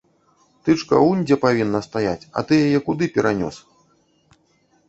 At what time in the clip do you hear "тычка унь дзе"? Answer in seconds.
0.69-1.35